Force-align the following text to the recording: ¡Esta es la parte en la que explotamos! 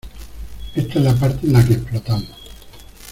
¡Esta 0.75 0.93
es 0.97 1.03
la 1.05 1.13
parte 1.13 1.45
en 1.45 1.53
la 1.53 1.63
que 1.63 1.73
explotamos! 1.73 2.27